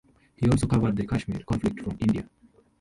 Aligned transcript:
He 0.35 0.49
also 0.49 0.65
covered 0.65 0.95
the 0.95 1.05
Kashmir 1.05 1.43
conflict 1.47 1.79
from 1.83 1.95
India. 1.99 2.27